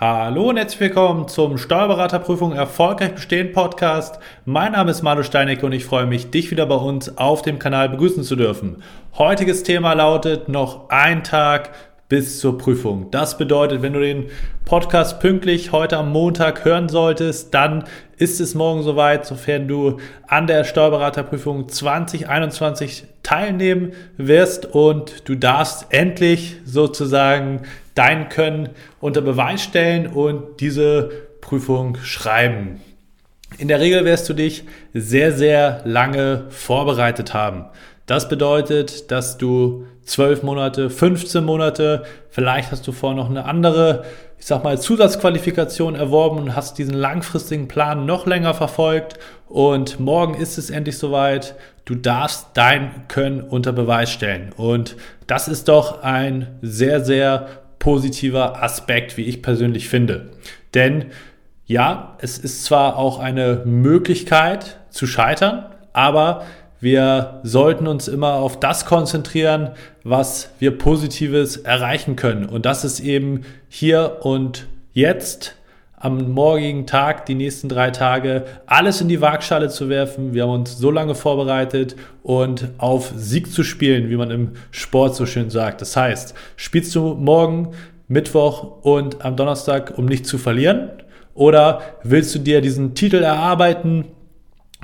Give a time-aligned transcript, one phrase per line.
[0.00, 4.20] Hallo und herzlich willkommen zum Steuerberaterprüfung Erfolgreich Bestehen Podcast.
[4.44, 7.58] Mein Name ist Manu Steineck und ich freue mich, dich wieder bei uns auf dem
[7.58, 8.84] Kanal begrüßen zu dürfen.
[9.18, 11.70] Heutiges Thema lautet noch ein Tag
[12.08, 13.10] bis zur Prüfung.
[13.10, 14.26] Das bedeutet, wenn du den
[14.64, 17.84] Podcast pünktlich heute am Montag hören solltest, dann
[18.16, 25.86] ist es morgen soweit, sofern du an der Steuerberaterprüfung 2021 teilnehmen wirst und du darfst
[25.90, 27.62] endlich sozusagen
[27.94, 28.70] dein Können
[29.00, 32.80] unter Beweis stellen und diese Prüfung schreiben.
[33.58, 37.64] In der Regel wirst du dich sehr, sehr lange vorbereitet haben.
[38.08, 44.02] Das bedeutet, dass du 12 Monate, 15 Monate, vielleicht hast du vorher noch eine andere,
[44.38, 50.32] ich sag mal, Zusatzqualifikation erworben und hast diesen langfristigen Plan noch länger verfolgt und morgen
[50.32, 51.54] ist es endlich soweit.
[51.84, 54.54] Du darfst dein Können unter Beweis stellen.
[54.56, 57.46] Und das ist doch ein sehr, sehr
[57.78, 60.30] positiver Aspekt, wie ich persönlich finde.
[60.72, 61.06] Denn
[61.66, 66.46] ja, es ist zwar auch eine Möglichkeit zu scheitern, aber
[66.80, 69.70] wir sollten uns immer auf das konzentrieren,
[70.04, 72.46] was wir Positives erreichen können.
[72.46, 75.56] Und das ist eben hier und jetzt
[76.00, 80.32] am morgigen Tag, die nächsten drei Tage, alles in die Waagschale zu werfen.
[80.32, 85.16] Wir haben uns so lange vorbereitet und auf Sieg zu spielen, wie man im Sport
[85.16, 85.80] so schön sagt.
[85.80, 87.72] Das heißt, spielst du morgen,
[88.06, 90.90] Mittwoch und am Donnerstag, um nicht zu verlieren?
[91.34, 94.06] Oder willst du dir diesen Titel erarbeiten,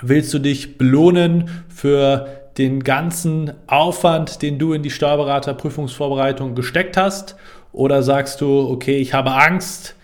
[0.00, 2.26] Willst du dich belohnen für
[2.58, 7.36] den ganzen Aufwand, den du in die Steuerberaterprüfungsvorbereitung gesteckt hast?
[7.72, 9.96] Oder sagst du, okay, ich habe Angst,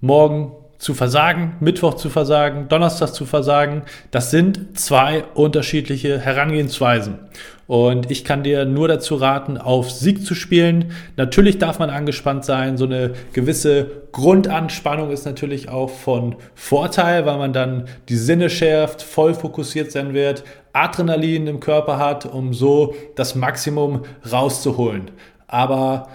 [0.00, 0.52] morgen
[0.82, 3.82] zu versagen, Mittwoch zu versagen, Donnerstag zu versagen.
[4.10, 7.20] Das sind zwei unterschiedliche Herangehensweisen.
[7.68, 10.90] Und ich kann dir nur dazu raten, auf Sieg zu spielen.
[11.16, 12.78] Natürlich darf man angespannt sein.
[12.78, 19.02] So eine gewisse Grundanspannung ist natürlich auch von Vorteil, weil man dann die Sinne schärft,
[19.02, 20.42] voll fokussiert sein wird,
[20.72, 25.12] Adrenalin im Körper hat, um so das Maximum rauszuholen.
[25.46, 26.08] Aber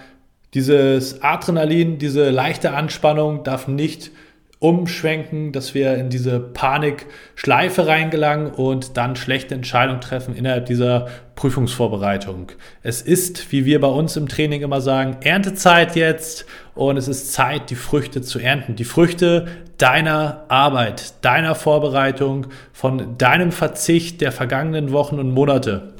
[0.53, 4.11] dieses Adrenalin, diese leichte Anspannung darf nicht
[4.59, 12.51] umschwenken, dass wir in diese Panikschleife reingelangen und dann schlechte Entscheidungen treffen innerhalb dieser Prüfungsvorbereitung.
[12.81, 17.34] Es ist, wie wir bei uns im Training immer sagen, Erntezeit jetzt und es ist
[17.34, 18.75] Zeit, die Früchte zu ernten.
[18.75, 19.47] Die Früchte
[19.78, 25.94] deiner Arbeit, deiner Vorbereitung, von deinem Verzicht der vergangenen Wochen und Monate.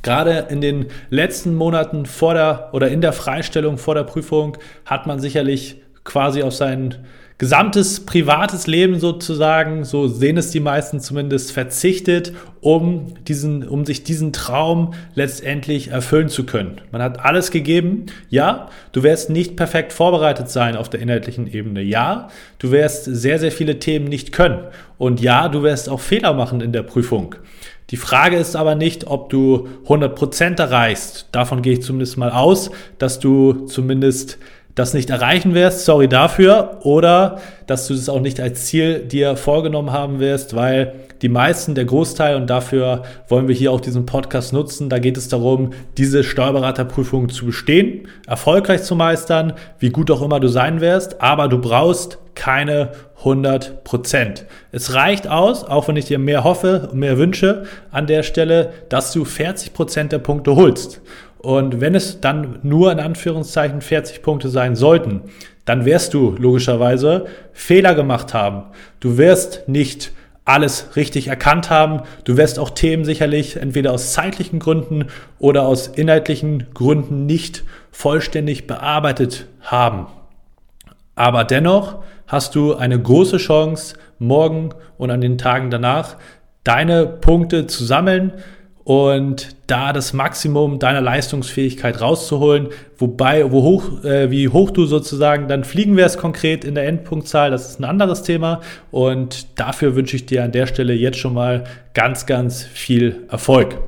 [0.00, 5.06] Gerade in den letzten Monaten vor der oder in der Freistellung vor der Prüfung hat
[5.06, 6.96] man sicherlich quasi auf seinen
[7.42, 14.04] gesamtes privates Leben sozusagen, so sehen es die meisten zumindest, verzichtet, um diesen, um sich
[14.04, 16.80] diesen Traum letztendlich erfüllen zu können.
[16.92, 18.06] Man hat alles gegeben.
[18.30, 21.82] Ja, du wirst nicht perfekt vorbereitet sein auf der inhaltlichen Ebene.
[21.82, 22.28] Ja,
[22.60, 24.60] du wirst sehr, sehr viele Themen nicht können.
[24.96, 27.34] Und ja, du wirst auch Fehler machen in der Prüfung.
[27.90, 31.26] Die Frage ist aber nicht, ob du 100% erreichst.
[31.32, 34.38] Davon gehe ich zumindest mal aus, dass du zumindest
[34.74, 39.36] das nicht erreichen wirst, sorry dafür, oder dass du das auch nicht als Ziel dir
[39.36, 44.06] vorgenommen haben wirst, weil die meisten, der Großteil, und dafür wollen wir hier auch diesen
[44.06, 50.10] Podcast nutzen, da geht es darum, diese Steuerberaterprüfung zu bestehen, erfolgreich zu meistern, wie gut
[50.10, 54.46] auch immer du sein wirst, aber du brauchst keine 100 Prozent.
[54.72, 59.12] Es reicht aus, auch wenn ich dir mehr hoffe, mehr wünsche an der Stelle, dass
[59.12, 61.00] du 40 Prozent der Punkte holst.
[61.38, 65.22] Und wenn es dann nur in Anführungszeichen 40 Punkte sein sollten,
[65.64, 68.64] dann wirst du logischerweise Fehler gemacht haben.
[69.00, 70.12] Du wirst nicht
[70.44, 72.02] alles richtig erkannt haben.
[72.24, 75.06] Du wirst auch Themen sicherlich entweder aus zeitlichen Gründen
[75.38, 80.06] oder aus inhaltlichen Gründen nicht vollständig bearbeitet haben.
[81.14, 86.16] Aber dennoch hast du eine große Chance, morgen und an den Tagen danach
[86.64, 88.32] deine Punkte zu sammeln,
[88.84, 92.68] und da das Maximum deiner Leistungsfähigkeit rauszuholen,
[92.98, 97.50] wobei, wo hoch, äh, wie hoch du sozusagen dann fliegen wirst konkret in der Endpunktzahl,
[97.50, 101.34] das ist ein anderes Thema und dafür wünsche ich dir an der Stelle jetzt schon
[101.34, 101.64] mal
[101.94, 103.78] ganz, ganz viel Erfolg.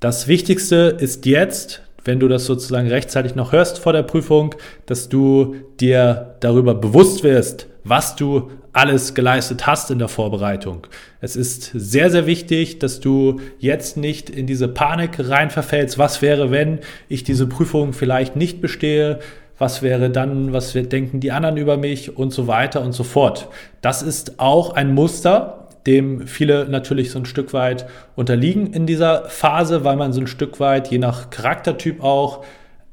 [0.00, 4.54] Das Wichtigste ist jetzt, wenn du das sozusagen rechtzeitig noch hörst vor der Prüfung,
[4.86, 10.86] dass du dir darüber bewusst wirst, was du alles geleistet hast in der Vorbereitung.
[11.20, 15.98] Es ist sehr, sehr wichtig, dass du jetzt nicht in diese Panik rein verfällst.
[15.98, 19.18] Was wäre, wenn ich diese Prüfung vielleicht nicht bestehe?
[19.58, 23.48] Was wäre dann, was denken die anderen über mich und so weiter und so fort.
[23.82, 27.86] Das ist auch ein Muster, dem viele natürlich so ein Stück weit
[28.16, 32.44] unterliegen in dieser Phase, weil man so ein Stück weit, je nach Charaktertyp auch,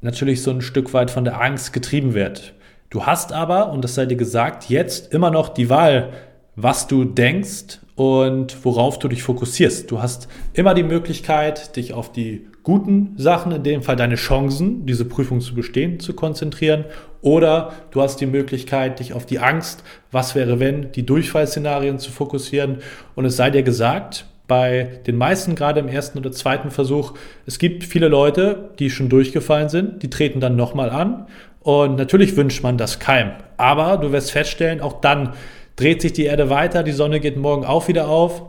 [0.01, 2.53] natürlich so ein Stück weit von der Angst getrieben wird.
[2.89, 6.13] Du hast aber, und das sei dir gesagt, jetzt immer noch die Wahl,
[6.55, 9.91] was du denkst und worauf du dich fokussierst.
[9.91, 14.85] Du hast immer die Möglichkeit, dich auf die guten Sachen, in dem Fall deine Chancen,
[14.85, 16.85] diese Prüfung zu bestehen, zu konzentrieren.
[17.21, 22.11] Oder du hast die Möglichkeit, dich auf die Angst, was wäre wenn, die Durchfallszenarien zu
[22.11, 22.77] fokussieren.
[23.15, 27.59] Und es sei dir gesagt, bei den meisten, gerade im ersten oder zweiten Versuch, es
[27.59, 31.27] gibt viele Leute, die schon durchgefallen sind, die treten dann nochmal an.
[31.67, 33.33] Und natürlich wünscht man das keinem.
[33.57, 35.33] Aber du wirst feststellen, auch dann
[35.75, 38.41] dreht sich die Erde weiter, die Sonne geht morgen auch wieder auf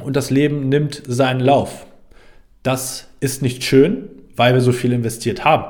[0.00, 1.86] und das Leben nimmt seinen Lauf.
[2.62, 5.64] Das ist nicht schön, weil wir so viel investiert haben.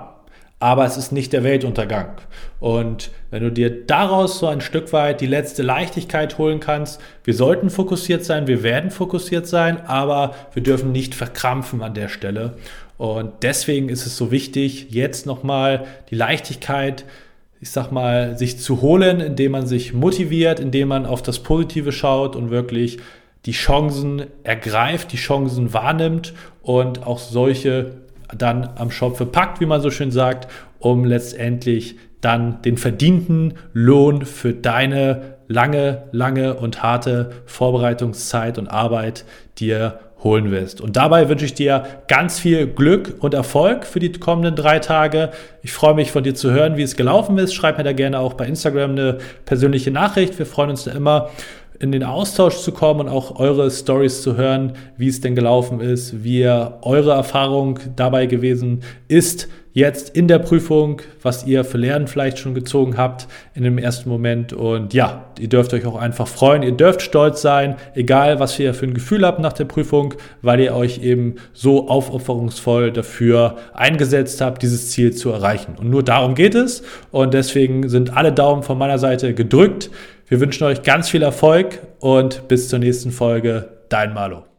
[0.58, 2.16] Aber es ist nicht der Weltuntergang.
[2.60, 7.32] Und wenn du dir daraus so ein Stück weit die letzte Leichtigkeit holen kannst, wir
[7.32, 12.58] sollten fokussiert sein, wir werden fokussiert sein, aber wir dürfen nicht verkrampfen an der Stelle.
[12.98, 17.04] Und deswegen ist es so wichtig, jetzt nochmal die Leichtigkeit,
[17.60, 21.92] ich sag mal, sich zu holen, indem man sich motiviert, indem man auf das Positive
[21.92, 22.98] schaut und wirklich
[23.44, 27.92] die Chancen ergreift, die Chancen wahrnimmt und auch solche
[28.36, 34.24] dann am Schopfe packt, wie man so schön sagt, um letztendlich dann den verdienten Lohn
[34.24, 39.24] für deine lange, lange und harte Vorbereitungszeit und Arbeit
[39.58, 40.80] dir holen wirst.
[40.80, 45.30] Und dabei wünsche ich dir ganz viel Glück und Erfolg für die kommenden drei Tage.
[45.62, 47.54] Ich freue mich von dir zu hören, wie es gelaufen ist.
[47.54, 50.38] Schreib mir da gerne auch bei Instagram eine persönliche Nachricht.
[50.38, 51.30] Wir freuen uns da immer
[51.78, 55.80] in den Austausch zu kommen und auch eure Stories zu hören, wie es denn gelaufen
[55.80, 62.06] ist, wie eure Erfahrung dabei gewesen ist, jetzt in der Prüfung, was ihr für Lernen
[62.06, 64.54] vielleicht schon gezogen habt in dem ersten Moment.
[64.54, 68.72] Und ja, ihr dürft euch auch einfach freuen, ihr dürft stolz sein, egal was ihr
[68.72, 74.40] für ein Gefühl habt nach der Prüfung, weil ihr euch eben so aufopferungsvoll dafür eingesetzt
[74.40, 75.74] habt, dieses Ziel zu erreichen.
[75.78, 76.82] Und nur darum geht es.
[77.10, 79.90] Und deswegen sind alle Daumen von meiner Seite gedrückt.
[80.26, 83.68] Wir wünschen euch ganz viel Erfolg und bis zur nächsten Folge.
[83.90, 84.55] Dein Malo.